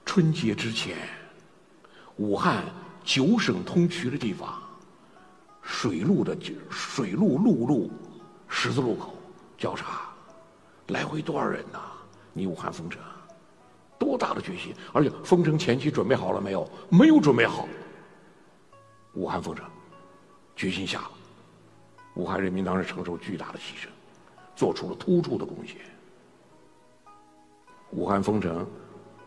[0.06, 0.98] 春节之前，
[2.18, 2.62] 武汉
[3.06, 4.54] 九省通衢的地方，
[5.62, 6.38] 水路的
[6.70, 7.90] 水路陆路
[8.50, 9.14] 十字路口
[9.58, 10.07] 交叉。
[10.88, 11.80] 来回多少人呐？
[12.34, 13.02] 你武汉封城，
[13.98, 14.74] 多大的决心！
[14.94, 16.70] 而且封城前期准备好了没有？
[16.88, 17.68] 没有准备好。
[19.16, 19.66] 武汉封城，
[20.56, 21.12] 决心下了。
[22.14, 23.88] 武汉人民当时承受巨大的牺牲，
[24.56, 25.76] 做出了突出的贡献。
[27.92, 28.66] 武汉封城，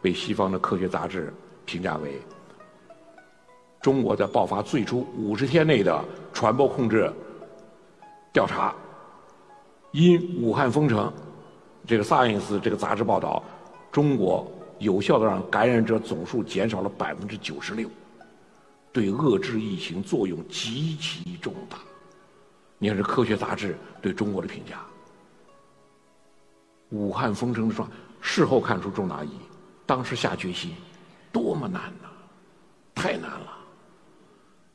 [0.01, 2.21] 被西方的科学杂志评价为
[3.81, 7.13] 中国在爆发最初五十天内的传播控制
[8.33, 8.73] 调查，
[9.91, 11.13] 因武汉封城。
[11.87, 13.43] 这个《Science》这个杂志报道，
[13.91, 17.89] 中国有效的让感染者总数减少了百分之九十六，
[18.93, 21.79] 对遏制疫情作用极其重大。
[22.79, 24.81] 你看，这科学杂志对中国的评价。
[26.91, 27.89] 武汉封城的状，
[28.21, 29.39] 事后看出重大意义，
[29.85, 30.73] 当时下决心，
[31.31, 32.09] 多么难呐，
[32.95, 33.59] 太难了，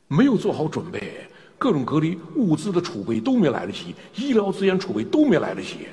[0.07, 5.87] 没有做好准备，各种隔离物资的储备都没来得及，医疗资源储备都没来得及。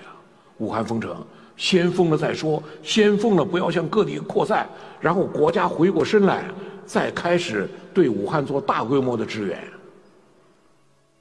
[0.63, 4.65] 武汉封城，先封了再说，先封了不要向各地扩散，
[5.01, 6.49] 然后国家回过身来，
[6.87, 9.61] 再开始对武汉做大规模的支援。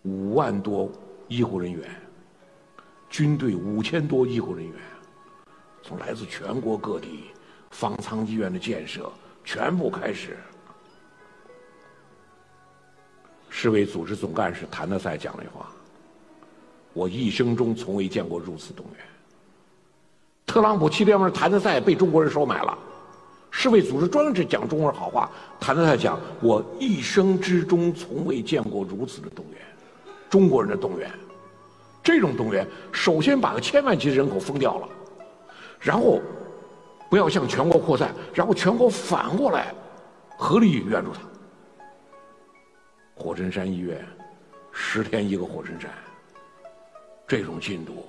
[0.04, 0.92] 五万多
[1.28, 1.90] 医护人员，
[3.10, 4.76] 军队五千多医护人员，
[5.82, 7.32] 从来自全国各地，
[7.72, 9.12] 方舱医院的建设
[9.44, 10.38] 全部开始。
[13.50, 15.72] 世卫组织总干事谭德赛讲了一话
[16.94, 19.06] ：“我一生中从未见过如此动员。”
[20.52, 22.78] 特朗普七天门谭德赛被中国人收买了，
[23.52, 25.32] 世卫组织专门讲中国人好话。
[25.62, 29.62] 谭德赛讲：“我一生之中从未见过如此的动员，
[30.30, 31.10] 中国人的动员。
[32.04, 34.90] 这种动员，首先把个千万级人口封掉了，
[35.80, 36.20] 然后
[37.10, 39.74] 不要向全国扩散，然后全国反过来
[40.36, 41.22] 合力援助他。
[43.16, 44.06] 火神山医院
[44.74, 45.90] 十天一个火神山，
[47.26, 48.06] 这种进度，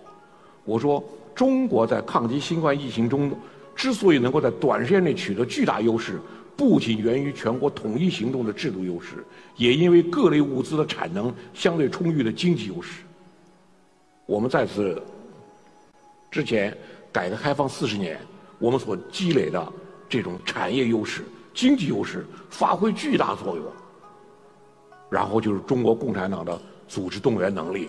[0.64, 1.00] 我说。”
[1.34, 3.32] 中国在抗击新冠疫情中，
[3.74, 6.20] 之所以能够在短时间内取得巨大优势，
[6.56, 9.24] 不仅源于全国统一行动的制度优势，
[9.56, 13.02] 也因为各类物资的产能相对充裕的经济优势。
[14.26, 15.02] 我们在此
[16.30, 16.76] 之前，
[17.10, 18.18] 改革开放四十年，
[18.58, 19.72] 我们所积累的
[20.08, 21.24] 这种产业优势、
[21.54, 23.64] 经济优势发挥巨大作用。
[25.10, 26.58] 然后就是中国共产党的
[26.88, 27.88] 组织动员能力。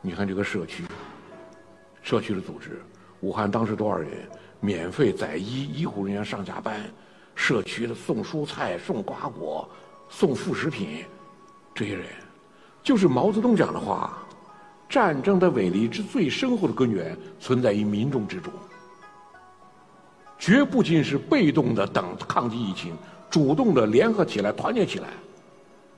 [0.00, 0.84] 你看这个社区。
[2.02, 2.82] 社区的组织，
[3.20, 4.10] 武汉当时多少人
[4.60, 6.80] 免费载医，医护人员上下班，
[7.34, 9.68] 社区的送蔬菜、送瓜果、
[10.08, 11.04] 送副食品，
[11.74, 12.04] 这些人，
[12.82, 14.18] 就是毛泽东讲的话，
[14.88, 18.52] 战争的伟力之最深厚的根源存在于民众之中，
[20.38, 22.94] 绝不仅是被动的等抗击疫情，
[23.30, 25.08] 主动的联合起来、团结起来，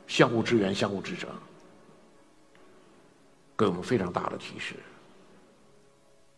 [0.06, 1.28] 相互支援、相互支撑，
[3.56, 4.76] 给我们非常大的提示。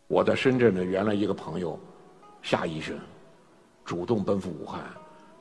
[0.09, 1.79] 我在深圳的原来一个朋友
[2.43, 2.97] 夏医生，
[3.85, 4.81] 主动奔赴武汉，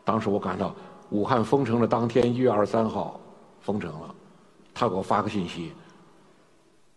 [0.03, 0.76] 当时我感到
[1.11, 3.20] 武汉封城的当天，一月二十三号
[3.61, 4.16] 封城了，
[4.74, 5.72] 他给我发个信息。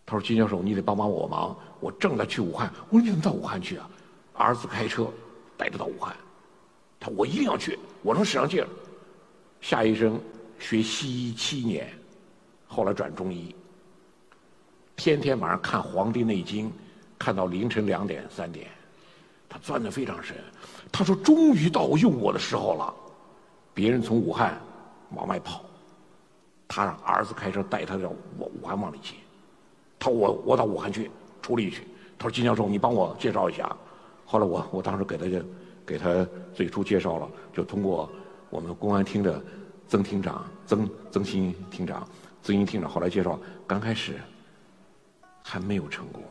[0.03, 3.87] 他说：“金教授，你得帮帮我忙，我正在去武汉。”我说：“你怎么到武汉去啊？”
[4.33, 5.07] 儿子开车
[5.55, 6.15] 带着到武汉。
[6.99, 8.67] 他说：“我一定要去，我能使上劲儿。”
[9.61, 10.19] 夏医生
[10.57, 11.93] 学西医七年，
[12.67, 13.55] 后来转中医，
[14.95, 16.67] 天天晚上看《黄帝内经》，
[17.19, 18.67] 看到凌晨两点三点，
[19.47, 20.35] 他钻得非常深。
[20.91, 22.91] 他说：“终于到用我的时候了。”
[23.75, 24.59] 别人从武汉
[25.11, 25.63] 往外跑，
[26.67, 29.15] 他让儿子开车带他到武武汉往里进。
[29.99, 31.11] 他说我我到武汉去
[31.41, 31.87] 出力去。
[32.17, 33.75] 他说金教授，你帮我介绍一下。
[34.25, 35.43] 后来我我当时给他就
[35.85, 38.09] 给他最初介绍了，就通过
[38.49, 39.41] 我们公安厅的
[39.87, 42.07] 曾厅长曾曾新厅长
[42.41, 44.19] 曾新厅长后来介绍，刚开始
[45.43, 46.21] 还没有成功，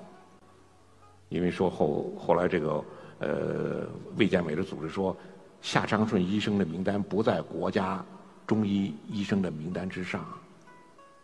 [1.28, 2.84] 因为说后后来这个
[3.18, 5.16] 呃卫健委的组织说
[5.60, 8.04] 夏昌顺医生的名单不在国家
[8.46, 10.24] 中医医生的名单之上，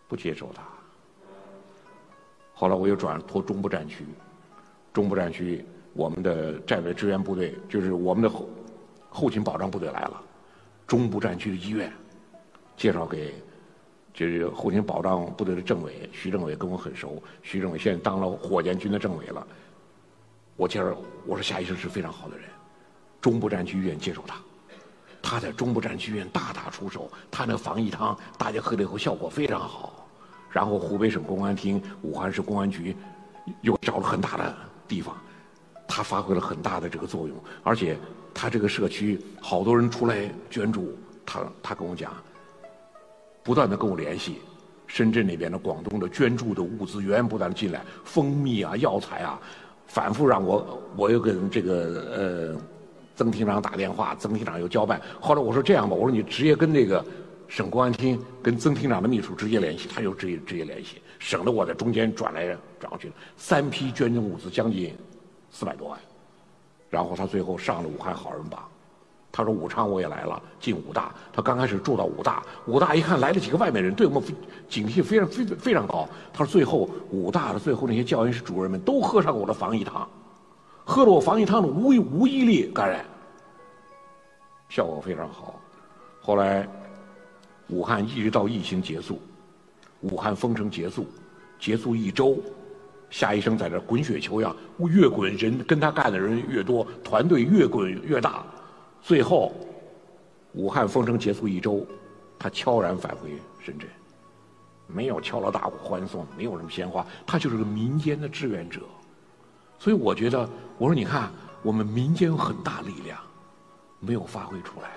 [0.07, 0.61] 不接受他。
[2.53, 4.05] 后来我又转托中部战区，
[4.93, 8.49] 中部战区我们的战略支援部队，就是我们的后
[9.09, 10.21] 后勤保障部队来了，
[10.85, 11.91] 中部战区的医院
[12.77, 13.33] 介绍给，
[14.13, 19.45] 就是后勤保障部队的政委徐政委跟我很熟，徐政委现在当了火箭军的政委了。
[20.57, 20.95] 我今儿
[21.25, 22.47] 我说夏医生是非常好的人，
[23.19, 24.37] 中部战区医院接受他，
[25.21, 30.07] 他在中部战区医院大打出手，他那防疫汤大家喝了以后效果非常好。
[30.49, 32.95] 然后湖北省公安厅、武汉市公安局
[33.61, 34.55] 又找了很大的
[34.87, 35.17] 地方，
[35.85, 37.35] 他发挥了很大的这个作用。
[37.61, 37.97] 而且
[38.33, 42.13] 他这个社区好多人出来捐助，他他跟我讲，
[43.43, 44.39] 不断的跟我联系，
[44.87, 49.37] 深圳那边的、广东的捐助的物资源源不断的进来，蜂蜜啊、药材啊，
[49.87, 52.61] 反复让我我又跟这个呃
[53.15, 55.01] 曾厅长打电话，曾厅长又交办。
[55.19, 57.03] 后来我说这样吧，我说你直接跟那个。
[57.47, 62.47] 省公安厅跟曾厅长的秘书直接联系，他就直接直接联系，省得我在中间转来
[62.79, 63.13] 转过去了。
[63.37, 64.95] 三批捐赠物资将近
[65.51, 65.99] 四百多万，
[66.89, 68.67] 然后他最后上了武汉好人榜。
[69.35, 71.13] 他说武昌我也来了，进武大。
[71.33, 74.23] 他刚开始住到武大，武大一看来了几个外面人，对我们
[74.69, 76.07] 警惕非常非非常高。
[76.31, 80.07] 他说最后武大的最后那些教研室主任们都喝上我的防疫汤，
[80.85, 83.05] 喝了我防疫汤的无无一例感染，
[84.69, 85.59] 效果非常好。
[86.21, 86.65] 后来。
[87.69, 89.19] 武汉一直到疫情结束，
[90.01, 91.07] 武汉封城结束，
[91.59, 92.37] 结束一周，
[93.09, 98.45] 夏医生在这滚雪球一样，越滚人跟他干的人越多，团队越滚越大，
[99.05, 99.51] 最后，
[100.53, 101.85] 武汉封城结束一周，
[102.39, 103.29] 他悄然返回
[103.59, 103.87] 深圳，
[104.87, 108.81] 没有敲锣打鼓欢送，没有什么鲜花，他就是个民间的志愿者，
[109.77, 110.49] 所以我觉得，
[110.79, 111.29] 我说你看，
[111.61, 113.15] 我们民间有很大力量，
[113.99, 114.89] 没有发挥出来。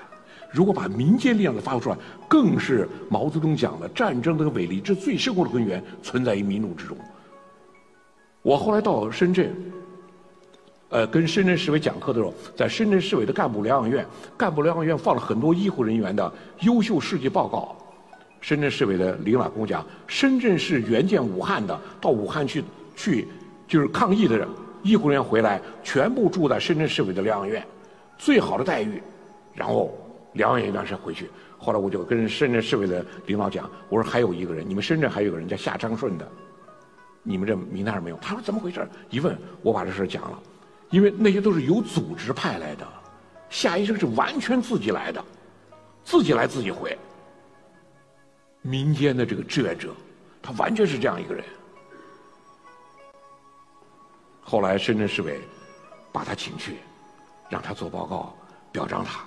[0.50, 6.96] 如果把民间力量给发挥出来，更是毛泽东讲的战争的伟力之最深厚的根源存在于民众之中。
[8.40, 9.54] 我后来到深圳，
[10.90, 17.76] 呃，跟深圳市委讲课的时候，在深圳市委的干部疗养院，干部疗养院放了很多医护人员的优秀事迹报告。
[18.40, 22.64] 深圳市委的领导跟我讲，深圳市援建武汉的，到武汉去
[22.96, 23.28] 去
[23.66, 24.46] 就是抗疫的
[24.82, 27.62] 医护人员回来，全部住在深圳市委的疗养院，
[28.16, 29.02] 最好的待遇，
[29.54, 29.92] 然后。
[30.34, 36.28] 疗养一段时间回去，后来我就跟深圳市委的领导讲，我说还有一个人，你们深圳还有个人叫夏昌顺的，
[37.22, 38.16] 你们这名单上没有？
[38.18, 38.86] 他说怎么回事？
[39.08, 40.38] 一问，我把这事讲了，
[40.90, 42.86] 因为那些都是有组织派来的，
[43.50, 45.22] 夏医生是完全自己来的，
[46.04, 46.96] 自己来自己回，
[48.62, 49.94] 民间的这个志愿者，
[50.40, 51.44] 他完全是这样一个人。
[54.40, 55.38] 后来深圳市委
[56.10, 56.76] 把他请去，
[57.50, 58.34] 让他做报告，
[58.72, 59.20] 表彰他。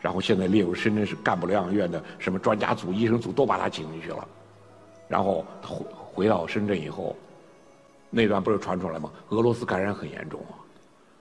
[0.00, 4.28] 然后现在列入深圳市干部疗养院的什么专家组、医生组都把他请进去了。
[5.08, 7.16] 然后回回到深圳以后，
[8.08, 9.10] 那段不是传出来吗？
[9.30, 10.54] 俄罗斯感染很严重啊，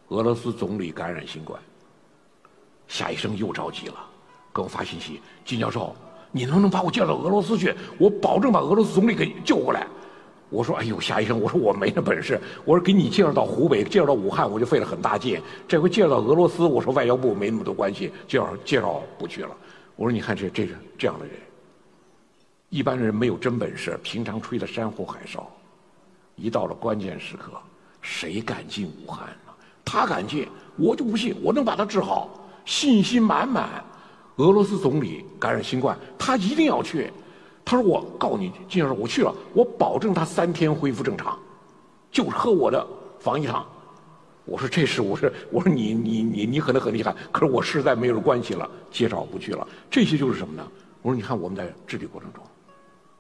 [0.10, 1.60] 俄罗斯总理感染新冠。
[2.88, 3.96] 夏医生又着急了，
[4.54, 5.96] 给我发信息：金教授，
[6.32, 7.76] 你能不能把我叫到俄罗斯去？
[7.98, 9.86] 我保证把俄罗斯总理给救过来。
[10.50, 12.40] 我说：“哎呦，夏医生，我说我没那本事。
[12.64, 15.42] 我说给你介绍到湖北，介绍到武汉，我就费了很大劲。
[15.68, 19.50] 这回介绍到俄罗斯，我说外交部没那么多关系，介绍介绍不去了。
[19.98, 21.36] 我说你看这这是这样的人，
[22.70, 25.44] 一般人没有真本事，平常吹的山呼海啸，
[26.38, 27.52] 一到了关键时刻，
[28.02, 29.28] 谁敢进武汉？
[29.90, 32.30] 他敢进，我就不信我能把他治好，
[32.66, 33.82] 信心满满。
[34.36, 37.10] 俄罗斯总理感染新冠，他一定要去。
[37.64, 41.40] 他说：“我告诉你，金教授，我去了，我保证他三天恢复正常，
[42.12, 42.86] 就是喝我的
[43.20, 43.66] 防疫汤。”
[44.46, 49.68] 我说：“这是我说我说你你你你可能很厉害，可是我实在没有关系了，介绍不去了。
[49.90, 50.66] 这些就是什么呢？
[51.02, 52.44] 我说你看我们在治理过程中，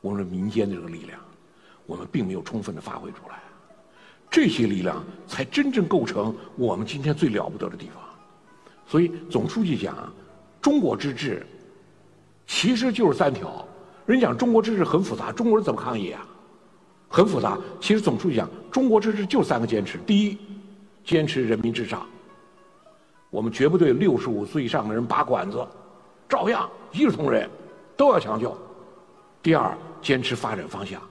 [0.01, 1.19] 我们民间的这个力量，
[1.85, 3.39] 我们并没有充分的发挥出来，
[4.29, 8.03] 这些力量才真正构成我们今天最了不得的地方。
[8.85, 9.95] 所以总书记讲。”
[10.59, 11.45] 中国之治，
[12.45, 13.65] 其实就是三条。
[14.05, 16.27] 人讲中国之治很复杂，中国人怎么抗疫啊？
[17.07, 17.57] 很复杂。
[17.79, 20.37] 其实总书记讲，中国之治就三个坚持：第一，
[21.05, 22.05] 坚持人民至上，
[23.29, 25.65] 我们绝不对六十五岁以上的人拔管子，
[26.27, 27.49] 照样一视同仁，
[27.95, 28.49] 都要抢救；
[29.41, 31.01] 第二，坚持发展方向，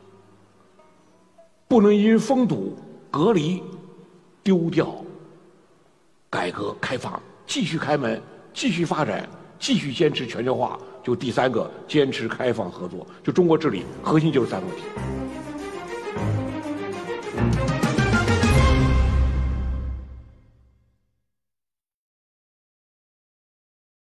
[1.67, 2.77] 不能因封堵、
[3.17, 3.63] 隔离
[4.43, 4.95] 丢掉
[6.29, 8.21] 改革开放，继续开门，
[8.53, 9.27] 继续发展。
[9.59, 15.26] 继续坚持全球化，就第三个坚持开放合作，就中国治理核心就是三个问题。